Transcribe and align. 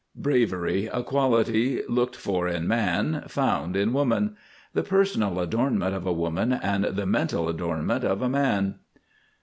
BRAVERY. 0.15 0.87
A 0.87 1.03
quality 1.03 1.83
looked 1.87 2.15
for 2.15 2.47
in 2.47 2.67
man, 2.67 3.23
found 3.27 3.75
in 3.75 3.93
woman. 3.93 4.35
The 4.73 4.81
personal 4.81 5.39
adornment 5.39 5.93
of 5.93 6.07
a 6.07 6.11
woman 6.11 6.51
and 6.53 6.83
the 6.85 7.05
mental 7.05 7.47
adornment 7.47 8.03
of 8.03 8.23
a 8.23 8.27
man. 8.29 8.79